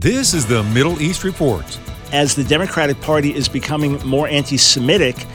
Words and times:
This 0.00 0.32
is 0.32 0.46
the 0.46 0.62
Middle 0.62 1.02
East 1.02 1.24
Report. 1.24 1.76
As 2.12 2.32
the 2.36 2.44
Democratic 2.44 3.00
Party 3.00 3.34
is 3.34 3.48
becoming 3.48 3.98
more 4.06 4.28
anti 4.28 4.56
Semitic, 4.56 5.26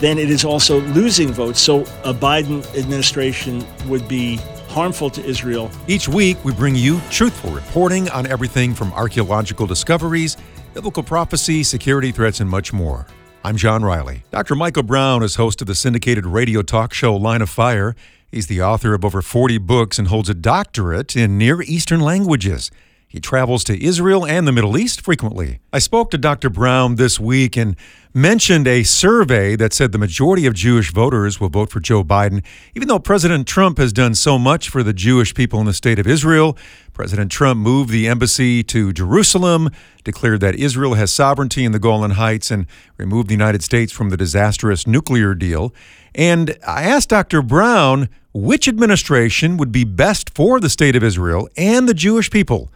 then 0.00 0.16
it 0.16 0.30
is 0.30 0.42
also 0.42 0.80
losing 0.80 1.28
votes. 1.34 1.60
So 1.60 1.82
a 2.02 2.14
Biden 2.14 2.64
administration 2.78 3.62
would 3.86 4.08
be 4.08 4.36
harmful 4.68 5.10
to 5.10 5.22
Israel. 5.22 5.70
Each 5.86 6.08
week, 6.08 6.42
we 6.46 6.54
bring 6.54 6.74
you 6.74 6.98
truthful 7.10 7.50
reporting 7.50 8.08
on 8.08 8.26
everything 8.26 8.72
from 8.72 8.90
archaeological 8.94 9.66
discoveries, 9.66 10.38
biblical 10.72 11.02
prophecy, 11.02 11.62
security 11.62 12.10
threats, 12.10 12.40
and 12.40 12.48
much 12.48 12.72
more. 12.72 13.06
I'm 13.44 13.58
John 13.58 13.84
Riley. 13.84 14.24
Dr. 14.30 14.54
Michael 14.54 14.82
Brown 14.82 15.22
is 15.22 15.34
host 15.34 15.60
of 15.60 15.66
the 15.66 15.74
syndicated 15.74 16.24
radio 16.24 16.62
talk 16.62 16.94
show 16.94 17.14
Line 17.14 17.42
of 17.42 17.50
Fire. 17.50 17.94
He's 18.30 18.46
the 18.46 18.62
author 18.62 18.94
of 18.94 19.04
over 19.04 19.20
40 19.20 19.58
books 19.58 19.98
and 19.98 20.08
holds 20.08 20.30
a 20.30 20.34
doctorate 20.34 21.16
in 21.16 21.36
Near 21.36 21.60
Eastern 21.60 22.00
languages. 22.00 22.70
He 23.16 23.20
travels 23.20 23.64
to 23.64 23.82
Israel 23.82 24.26
and 24.26 24.46
the 24.46 24.52
Middle 24.52 24.76
East 24.76 25.00
frequently. 25.00 25.58
I 25.72 25.78
spoke 25.78 26.10
to 26.10 26.18
Dr. 26.18 26.50
Brown 26.50 26.96
this 26.96 27.18
week 27.18 27.56
and 27.56 27.74
mentioned 28.12 28.68
a 28.68 28.82
survey 28.82 29.56
that 29.56 29.72
said 29.72 29.92
the 29.92 29.96
majority 29.96 30.44
of 30.44 30.52
Jewish 30.52 30.92
voters 30.92 31.40
will 31.40 31.48
vote 31.48 31.70
for 31.70 31.80
Joe 31.80 32.04
Biden. 32.04 32.44
Even 32.74 32.88
though 32.88 32.98
President 32.98 33.48
Trump 33.48 33.78
has 33.78 33.94
done 33.94 34.14
so 34.14 34.38
much 34.38 34.68
for 34.68 34.82
the 34.82 34.92
Jewish 34.92 35.32
people 35.32 35.60
in 35.60 35.64
the 35.64 35.72
state 35.72 35.98
of 35.98 36.06
Israel, 36.06 36.58
President 36.92 37.32
Trump 37.32 37.58
moved 37.58 37.88
the 37.88 38.06
embassy 38.06 38.62
to 38.64 38.92
Jerusalem, 38.92 39.70
declared 40.04 40.42
that 40.42 40.54
Israel 40.54 40.92
has 40.92 41.10
sovereignty 41.10 41.64
in 41.64 41.72
the 41.72 41.78
Golan 41.78 42.10
Heights, 42.10 42.50
and 42.50 42.66
removed 42.98 43.28
the 43.28 43.34
United 43.34 43.62
States 43.62 43.94
from 43.94 44.10
the 44.10 44.18
disastrous 44.18 44.86
nuclear 44.86 45.34
deal. 45.34 45.72
And 46.14 46.58
I 46.68 46.82
asked 46.82 47.08
Dr. 47.08 47.40
Brown 47.40 48.10
which 48.34 48.68
administration 48.68 49.56
would 49.56 49.72
be 49.72 49.84
best 49.84 50.34
for 50.34 50.60
the 50.60 50.68
state 50.68 50.94
of 50.94 51.02
Israel 51.02 51.48
and 51.56 51.88
the 51.88 51.94
Jewish 51.94 52.30
people 52.30 52.70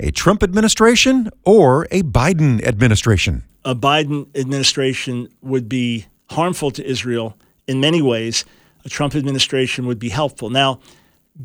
a 0.00 0.10
Trump 0.10 0.42
administration 0.42 1.30
or 1.44 1.86
a 1.90 2.02
Biden 2.02 2.64
administration? 2.66 3.44
A 3.64 3.74
Biden 3.74 4.26
administration 4.36 5.28
would 5.40 5.68
be 5.68 6.06
harmful 6.30 6.70
to 6.72 6.84
Israel 6.84 7.36
in 7.66 7.80
many 7.80 8.02
ways. 8.02 8.44
A 8.84 8.88
Trump 8.88 9.14
administration 9.14 9.86
would 9.86 9.98
be 9.98 10.08
helpful. 10.08 10.50
Now, 10.50 10.80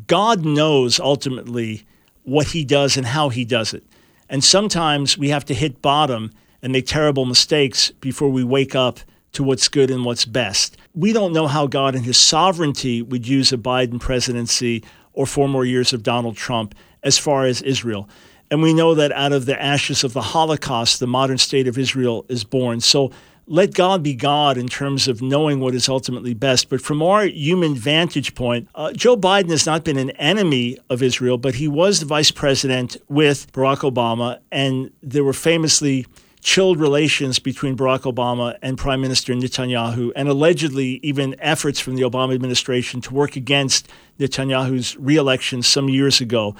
God 0.06 0.44
knows 0.44 1.00
ultimately 1.00 1.86
what 2.24 2.48
he 2.48 2.64
does 2.64 2.96
and 2.96 3.06
how 3.06 3.28
he 3.28 3.44
does 3.44 3.72
it. 3.72 3.84
And 4.28 4.44
sometimes 4.44 5.16
we 5.16 5.30
have 5.30 5.44
to 5.46 5.54
hit 5.54 5.82
bottom 5.82 6.30
and 6.62 6.72
make 6.72 6.86
terrible 6.86 7.24
mistakes 7.24 7.90
before 8.00 8.28
we 8.28 8.44
wake 8.44 8.74
up 8.74 9.00
to 9.32 9.42
what's 9.42 9.68
good 9.68 9.90
and 9.90 10.04
what's 10.04 10.24
best. 10.24 10.76
We 10.94 11.12
don't 11.12 11.32
know 11.32 11.46
how 11.46 11.66
God 11.66 11.94
in 11.94 12.02
his 12.02 12.18
sovereignty 12.18 13.00
would 13.00 13.26
use 13.26 13.52
a 13.52 13.56
Biden 13.56 14.00
presidency 14.00 14.84
or 15.12 15.24
four 15.26 15.48
more 15.48 15.64
years 15.64 15.92
of 15.92 16.02
Donald 16.02 16.36
Trump 16.36 16.74
as 17.02 17.18
far 17.18 17.44
as 17.44 17.62
Israel. 17.62 18.08
And 18.50 18.62
we 18.62 18.74
know 18.74 18.94
that 18.94 19.12
out 19.12 19.32
of 19.32 19.46
the 19.46 19.60
ashes 19.60 20.02
of 20.02 20.12
the 20.12 20.22
Holocaust, 20.22 20.98
the 20.98 21.06
modern 21.06 21.38
state 21.38 21.68
of 21.68 21.78
Israel 21.78 22.26
is 22.28 22.42
born. 22.42 22.80
So 22.80 23.12
let 23.46 23.74
God 23.74 24.02
be 24.02 24.14
God 24.14 24.56
in 24.56 24.68
terms 24.68 25.08
of 25.08 25.22
knowing 25.22 25.60
what 25.60 25.74
is 25.74 25.88
ultimately 25.88 26.34
best. 26.34 26.68
But 26.68 26.80
from 26.80 27.02
our 27.02 27.24
human 27.24 27.74
vantage 27.74 28.34
point, 28.34 28.68
uh, 28.74 28.92
Joe 28.92 29.16
Biden 29.16 29.50
has 29.50 29.66
not 29.66 29.84
been 29.84 29.96
an 29.98 30.10
enemy 30.10 30.78
of 30.88 31.02
Israel, 31.02 31.36
but 31.36 31.56
he 31.56 31.66
was 31.66 32.00
the 32.00 32.06
vice 32.06 32.30
president 32.30 32.96
with 33.08 33.52
Barack 33.52 33.78
Obama. 33.78 34.38
And 34.52 34.92
there 35.02 35.24
were 35.24 35.32
famously 35.32 36.06
chilled 36.40 36.80
relations 36.80 37.38
between 37.38 37.76
Barack 37.76 38.00
Obama 38.02 38.56
and 38.62 38.78
Prime 38.78 39.00
Minister 39.00 39.34
Netanyahu, 39.34 40.10
and 40.16 40.28
allegedly 40.28 41.00
even 41.02 41.36
efforts 41.38 41.80
from 41.80 41.96
the 41.96 42.02
Obama 42.02 42.34
administration 42.34 43.00
to 43.02 43.14
work 43.14 43.36
against 43.36 43.88
Netanyahu's 44.18 44.96
reelection 44.96 45.62
some 45.62 45.88
years 45.88 46.20
ago. 46.20 46.54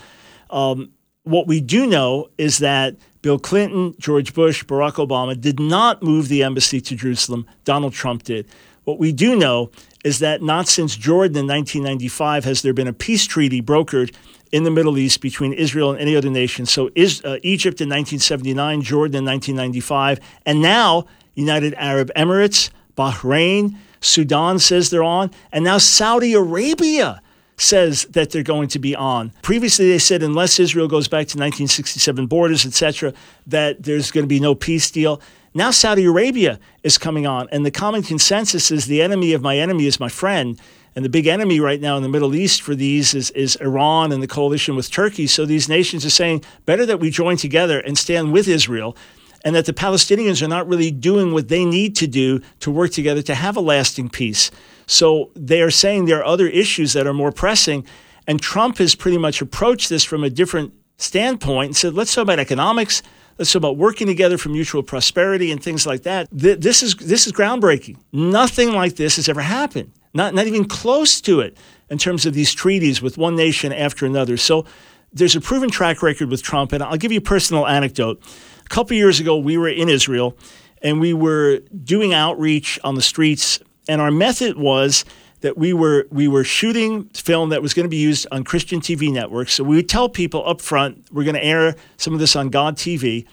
Um, 0.50 0.90
what 1.24 1.46
we 1.46 1.60
do 1.60 1.86
know 1.86 2.28
is 2.38 2.58
that 2.58 2.96
Bill 3.22 3.38
Clinton, 3.38 3.94
George 3.98 4.34
Bush, 4.34 4.64
Barack 4.64 4.94
Obama 4.94 5.38
did 5.38 5.60
not 5.60 6.02
move 6.02 6.28
the 6.28 6.42
embassy 6.42 6.80
to 6.80 6.96
Jerusalem. 6.96 7.46
Donald 7.64 7.92
Trump 7.92 8.22
did. 8.22 8.46
What 8.84 8.98
we 8.98 9.12
do 9.12 9.36
know 9.36 9.70
is 10.04 10.20
that 10.20 10.42
not 10.42 10.66
since 10.66 10.96
Jordan 10.96 11.36
in 11.36 11.46
1995 11.46 12.44
has 12.44 12.62
there 12.62 12.72
been 12.72 12.88
a 12.88 12.92
peace 12.92 13.26
treaty 13.26 13.60
brokered 13.60 14.14
in 14.50 14.64
the 14.64 14.70
Middle 14.70 14.96
East 14.96 15.20
between 15.20 15.52
Israel 15.52 15.90
and 15.90 16.00
any 16.00 16.16
other 16.16 16.30
nation. 16.30 16.64
So 16.64 16.90
is, 16.94 17.22
uh, 17.22 17.36
Egypt 17.42 17.80
in 17.80 17.88
1979, 17.88 18.82
Jordan 18.82 19.18
in 19.18 19.24
1995, 19.24 20.18
and 20.46 20.62
now 20.62 21.04
United 21.34 21.74
Arab 21.74 22.10
Emirates, 22.16 22.70
Bahrain, 22.96 23.76
Sudan 24.00 24.58
says 24.58 24.88
they're 24.88 25.02
on, 25.02 25.30
and 25.52 25.62
now 25.62 25.76
Saudi 25.78 26.32
Arabia 26.32 27.20
says 27.60 28.04
that 28.10 28.30
they're 28.30 28.42
going 28.42 28.68
to 28.68 28.78
be 28.78 28.96
on. 28.96 29.32
Previously, 29.42 29.88
they 29.88 29.98
said 29.98 30.22
unless 30.22 30.58
Israel 30.58 30.88
goes 30.88 31.08
back 31.08 31.26
to 31.28 31.38
1967 31.38 32.26
borders, 32.26 32.64
etc., 32.64 33.12
that 33.46 33.82
there's 33.82 34.10
going 34.10 34.24
to 34.24 34.28
be 34.28 34.40
no 34.40 34.54
peace 34.54 34.90
deal. 34.90 35.20
Now 35.52 35.70
Saudi 35.70 36.04
Arabia 36.04 36.58
is 36.82 36.96
coming 36.96 37.26
on, 37.26 37.48
and 37.50 37.66
the 37.66 37.70
common 37.70 38.02
consensus 38.02 38.70
is 38.70 38.86
the 38.86 39.02
enemy 39.02 39.32
of 39.32 39.42
my 39.42 39.58
enemy 39.58 39.86
is 39.86 40.00
my 40.00 40.08
friend. 40.08 40.60
And 40.96 41.04
the 41.04 41.08
big 41.08 41.28
enemy 41.28 41.60
right 41.60 41.80
now 41.80 41.96
in 41.96 42.02
the 42.02 42.08
Middle 42.08 42.34
East 42.34 42.62
for 42.62 42.74
these 42.74 43.14
is, 43.14 43.30
is 43.30 43.54
Iran 43.56 44.10
and 44.10 44.20
the 44.20 44.26
coalition 44.26 44.74
with 44.74 44.90
Turkey. 44.90 45.28
So 45.28 45.46
these 45.46 45.68
nations 45.68 46.04
are 46.04 46.10
saying 46.10 46.44
better 46.66 46.84
that 46.86 46.98
we 46.98 47.10
join 47.10 47.36
together 47.36 47.78
and 47.78 47.96
stand 47.96 48.32
with 48.32 48.48
Israel 48.48 48.96
and 49.44 49.54
that 49.54 49.66
the 49.66 49.72
Palestinians 49.72 50.42
are 50.42 50.48
not 50.48 50.68
really 50.68 50.90
doing 50.90 51.32
what 51.32 51.48
they 51.48 51.64
need 51.64 51.96
to 51.96 52.06
do 52.06 52.40
to 52.60 52.70
work 52.70 52.90
together 52.90 53.22
to 53.22 53.34
have 53.34 53.56
a 53.56 53.60
lasting 53.60 54.08
peace. 54.08 54.50
So 54.90 55.30
they 55.36 55.62
are 55.62 55.70
saying 55.70 56.06
there 56.06 56.18
are 56.18 56.24
other 56.24 56.48
issues 56.48 56.94
that 56.94 57.06
are 57.06 57.14
more 57.14 57.30
pressing. 57.30 57.86
And 58.26 58.42
Trump 58.42 58.78
has 58.78 58.96
pretty 58.96 59.18
much 59.18 59.40
approached 59.40 59.88
this 59.88 60.02
from 60.02 60.24
a 60.24 60.30
different 60.30 60.74
standpoint 60.96 61.66
and 61.66 61.76
said, 61.76 61.94
let's 61.94 62.12
talk 62.12 62.22
about 62.22 62.40
economics. 62.40 63.00
Let's 63.38 63.52
talk 63.52 63.60
about 63.60 63.76
working 63.76 64.08
together 64.08 64.36
for 64.36 64.48
mutual 64.48 64.82
prosperity 64.82 65.52
and 65.52 65.62
things 65.62 65.86
like 65.86 66.02
that. 66.02 66.26
This 66.32 66.82
is, 66.82 66.96
this 66.96 67.28
is 67.28 67.32
groundbreaking. 67.32 67.98
Nothing 68.12 68.72
like 68.72 68.96
this 68.96 69.14
has 69.14 69.28
ever 69.28 69.42
happened, 69.42 69.92
not, 70.12 70.34
not 70.34 70.48
even 70.48 70.64
close 70.64 71.20
to 71.20 71.38
it 71.38 71.56
in 71.88 71.96
terms 71.96 72.26
of 72.26 72.34
these 72.34 72.52
treaties 72.52 73.00
with 73.00 73.16
one 73.16 73.36
nation 73.36 73.72
after 73.72 74.06
another. 74.06 74.36
So 74.36 74.66
there's 75.12 75.36
a 75.36 75.40
proven 75.40 75.70
track 75.70 76.02
record 76.02 76.30
with 76.30 76.42
Trump. 76.42 76.72
And 76.72 76.82
I'll 76.82 76.96
give 76.96 77.12
you 77.12 77.18
a 77.18 77.22
personal 77.22 77.64
anecdote. 77.64 78.20
A 78.66 78.68
couple 78.68 78.96
years 78.96 79.20
ago, 79.20 79.38
we 79.38 79.56
were 79.56 79.68
in 79.68 79.88
Israel 79.88 80.36
and 80.82 81.00
we 81.00 81.12
were 81.12 81.60
doing 81.84 82.12
outreach 82.12 82.76
on 82.82 82.96
the 82.96 83.02
streets 83.02 83.60
and 83.90 84.00
our 84.00 84.12
method 84.12 84.56
was 84.56 85.04
that 85.40 85.58
we 85.58 85.72
were 85.72 86.06
we 86.10 86.28
were 86.28 86.44
shooting 86.44 87.04
film 87.08 87.48
that 87.48 87.60
was 87.60 87.74
going 87.74 87.84
to 87.84 87.90
be 87.90 87.96
used 87.96 88.24
on 88.30 88.44
Christian 88.44 88.80
TV 88.80 89.12
networks. 89.12 89.54
So 89.54 89.64
we 89.64 89.74
would 89.74 89.88
tell 89.88 90.08
people 90.08 90.48
up 90.48 90.60
front 90.60 91.06
we're 91.10 91.24
going 91.24 91.34
to 91.34 91.44
air 91.44 91.74
some 91.96 92.14
of 92.14 92.20
this 92.20 92.36
on 92.36 92.50
God 92.50 92.76
TV, 92.76 93.26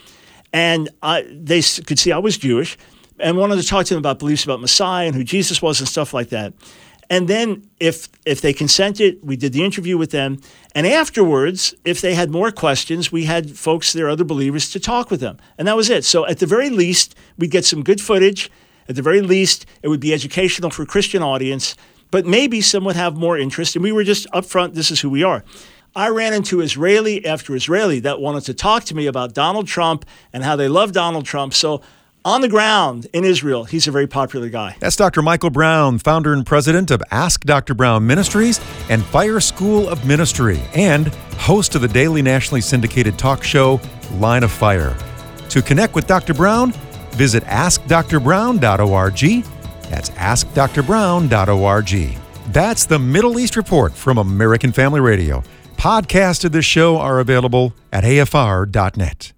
and 0.52 0.90
I, 1.04 1.28
they 1.30 1.62
could 1.62 2.00
see 2.00 2.12
I 2.12 2.18
was 2.18 2.40
Jewish, 2.40 2.76
and 3.20 3.38
wanted 3.38 3.58
to 3.58 3.68
talk 3.68 3.86
to 3.86 3.94
them 3.94 4.00
about 4.00 4.18
beliefs 4.18 4.44
about 4.46 4.60
Messiah 4.60 5.06
and 5.06 5.16
who 5.16 5.24
Jesus 5.24 5.62
was 5.62 5.80
and 5.80 5.88
stuff 5.88 6.12
like 6.12 6.30
that. 6.30 6.54
And 7.08 7.28
then 7.28 7.70
if 7.80 8.10
if 8.26 8.42
they 8.42 8.52
consented, 8.52 9.20
we 9.22 9.38
did 9.38 9.54
the 9.54 9.64
interview 9.64 9.96
with 9.96 10.10
them. 10.10 10.42
And 10.74 10.88
afterwards, 10.88 11.76
if 11.86 12.02
they 12.02 12.16
had 12.16 12.32
more 12.32 12.52
questions, 12.52 13.12
we 13.12 13.26
had 13.26 13.52
folks 13.56 13.94
there, 13.94 14.10
other 14.10 14.24
believers, 14.24 14.72
to 14.72 14.80
talk 14.80 15.12
with 15.12 15.20
them. 15.20 15.38
And 15.60 15.68
that 15.68 15.76
was 15.76 15.92
it. 15.92 16.04
So 16.04 16.26
at 16.26 16.40
the 16.40 16.48
very 16.48 16.72
least, 16.72 17.16
we'd 17.38 17.52
get 17.52 17.64
some 17.64 17.84
good 17.84 18.02
footage 18.02 18.50
at 18.90 18.96
the 18.96 19.02
very 19.02 19.22
least, 19.22 19.66
it 19.82 19.88
would 19.88 20.00
be 20.00 20.14
educational 20.14 20.70
for 20.70 20.84
a 20.84 20.86
Christian 20.86 21.22
audience, 21.22 21.76
but 22.12 22.26
maybe 22.26 22.62
some 22.62 22.84
would 22.86 22.96
have 22.96 23.16
more 23.16 23.38
interest. 23.38 23.76
And 23.76 23.84
we 23.84 23.92
were 23.92 24.04
just 24.04 24.30
upfront, 24.32 24.74
this 24.74 24.92
is 24.92 25.02
who 25.02 25.10
we 25.10 25.24
are. 25.24 25.44
I 25.96 26.10
ran 26.10 26.34
into 26.34 26.62
Israeli 26.62 27.26
after 27.26 27.56
Israeli 27.56 28.00
that 28.02 28.20
wanted 28.22 28.44
to 28.44 28.54
talk 28.54 28.84
to 28.86 28.96
me 28.96 29.08
about 29.08 29.34
Donald 29.34 29.68
Trump 29.68 30.06
and 30.32 30.44
how 30.44 30.56
they 30.56 30.68
love 30.68 30.92
Donald 30.92 31.26
Trump. 31.26 31.54
So 31.54 31.82
on 32.24 32.42
the 32.42 32.50
ground 32.50 33.08
in 33.14 33.24
Israel, 33.24 33.64
he's 33.64 33.88
a 33.88 33.92
very 33.92 34.06
popular 34.06 34.50
guy. 34.50 34.76
That's 34.80 34.96
Dr. 34.96 35.22
Michael 35.22 35.50
Brown, 35.50 35.98
founder 35.98 36.34
and 36.34 36.46
president 36.46 36.92
of 36.92 37.02
Ask 37.10 37.46
Dr. 37.46 37.74
Brown 37.74 38.06
Ministries 38.06 38.60
and 38.90 39.04
Fire 39.06 39.40
School 39.40 39.88
of 39.88 40.06
Ministry, 40.06 40.60
and 40.76 41.08
host 41.38 41.74
of 41.74 41.82
the 41.82 41.88
daily 41.88 42.22
nationally 42.22 42.62
syndicated 42.62 43.18
talk 43.18 43.44
show 43.44 43.80
Line 44.16 44.44
of 44.44 44.52
Fire. 44.52 44.96
To 45.50 45.62
connect 45.62 45.96
with 45.96 46.06
Dr. 46.06 46.34
Brown, 46.34 46.74
Visit 47.18 47.44
AskDrBrown.org. 47.44 49.44
That's 49.90 50.10
AskDrBrown.org. 50.12 52.18
That's 52.54 52.86
the 52.86 53.00
Middle 53.00 53.40
East 53.40 53.58
Report 53.58 53.94
from 53.94 54.18
American 54.18 54.72
Family 54.72 55.02
Radio. 55.02 55.44
Podcasts 55.76 56.46
of 56.46 56.54
this 56.54 56.66
show 56.66 56.98
are 56.98 57.20
available 57.20 57.74
at 57.92 58.04
AFR.net. 58.04 59.34